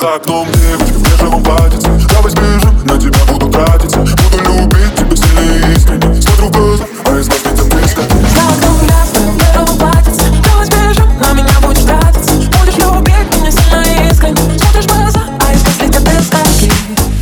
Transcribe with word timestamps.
За 0.00 0.16
окном 0.16 0.46
девочка 0.52 0.98
в 0.98 1.02
бежевом 1.02 1.42
платьице 1.42 1.88
Давай 2.12 2.30
сбежим, 2.30 2.84
на 2.84 2.98
тебя 3.00 3.18
буду 3.32 3.48
тратиться 3.50 4.00
Буду 4.00 4.42
любить 4.44 4.94
тебя 4.94 5.16
сильно 5.16 5.40
и 5.40 5.74
искренне. 5.74 6.20
Смотрю 6.20 6.46
в 6.46 6.50
глаза, 6.50 6.84
а 7.06 7.18
из 7.18 7.28
глаз 7.28 7.40
виден 7.46 7.68
близко. 7.70 8.02
За 8.02 8.42
окном 8.52 8.78
я 8.86 9.04
в 9.04 9.10
твоем 9.12 9.36
бежевом 9.38 9.78
платьице 9.78 10.24
Давай 10.44 10.66
сбежим, 10.66 11.08
на 11.18 11.32
меня 11.32 11.60
будешь 11.62 11.84
тратиться 11.84 12.34
Будешь 12.34 12.76
любить 12.76 13.40
меня 13.40 13.50
сильно 13.50 13.82
и 13.84 14.12
искренне. 14.12 14.58
Смотришь 14.58 14.84
в 14.84 14.96
глаза, 14.96 15.20
а 15.40 15.52
из 15.54 15.62
глаз 15.62 15.80
летят 15.80 16.02
искорки 16.20 16.72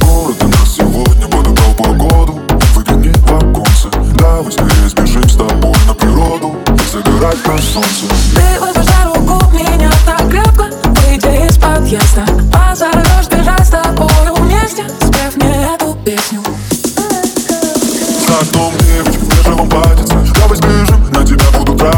Город 0.00 0.42
у 0.42 0.48
нас 0.48 0.76
сегодня 0.76 1.28
подобрал 1.28 1.74
погоду. 1.78 2.40
Выгляни 2.74 3.12
в 3.12 3.32
оконце. 3.36 3.88
Давай 4.16 4.50
скорее 4.50 4.88
сбежим 4.88 5.28
с 5.28 5.36
тобой 5.36 5.76
на 5.86 5.94
природу. 5.94 6.56
Загорать 6.92 7.46
на 7.46 7.56
солнце. 7.58 8.06
Ты 8.34 8.60
возьмешь 8.60 8.84
за 8.84 9.04
руку 9.14 9.40
меня 9.54 9.90
так 10.04 10.28
крепко 10.28 10.70
Выйди 11.06 11.46
из 11.46 11.56
подъезда 11.56 12.24
Окном 18.54 18.72
девочка 18.86 19.24
в 19.24 19.28
бежевом 19.28 19.68
платьице. 19.68 20.14
Давай 20.40 20.56
сбежим, 20.56 21.10
на 21.10 21.26
тебя 21.26 21.58
буду 21.58 21.76
тратиться 21.76 21.93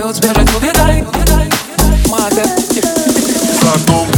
Prawie 0.00 0.10
odbierać, 0.10 0.52
mówię 0.54 0.72
dalej, 0.72 1.02
mówię 1.02 1.24
dalej, 1.24 1.48
mówię 2.08 4.09